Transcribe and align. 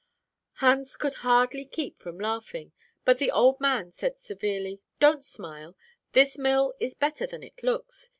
"Hans 0.53 0.97
could 0.97 1.13
hardly 1.21 1.63
keep 1.63 1.99
from 1.99 2.17
laughing; 2.19 2.71
but 3.05 3.19
the 3.19 3.29
old 3.29 3.59
man 3.61 3.91
said 3.91 4.17
severely, 4.17 4.81
'Don't 4.99 5.23
smile. 5.23 5.77
This 6.13 6.39
mill 6.39 6.73
is 6.79 6.95
better 6.95 7.27
than 7.27 7.43
it 7.43 7.61
looks. 7.61 8.09